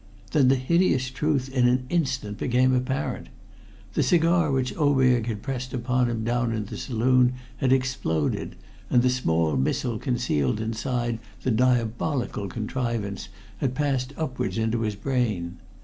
Then 0.31 0.47
the 0.47 0.55
hideous 0.55 1.11
truth 1.11 1.47
in 1.53 1.67
an 1.67 1.85
instant 1.89 2.39
became 2.39 2.73
apparent. 2.73 3.29
The 3.93 4.01
cigar 4.01 4.51
which 4.51 4.75
Oberg 4.75 5.27
had 5.27 5.43
pressed 5.43 5.75
upon 5.75 6.09
him 6.09 6.23
down 6.23 6.51
in 6.53 6.65
the 6.65 6.77
saloon 6.77 7.33
had 7.57 7.71
exploded, 7.71 8.55
and 8.89 9.03
the 9.03 9.11
small 9.11 9.55
missile 9.57 9.99
concealed 9.99 10.59
inside 10.59 11.19
the 11.43 11.51
diabolical 11.51 12.47
contrivance 12.47 13.29
had 13.57 13.75
passed 13.75 14.11
upwards 14.17 14.57
into 14.57 14.81
his 14.81 14.95
brain. 14.95 15.59